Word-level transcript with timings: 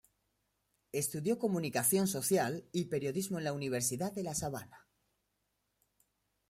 Estudió 0.93 1.37
Comunicación 1.37 2.07
Social 2.07 2.67
y 2.71 2.85
Periodismo 2.85 3.37
en 3.37 3.43
la 3.43 3.53
Universidad 3.53 4.11
de 4.11 4.23
La 4.23 4.33
Sabana. 4.33 4.87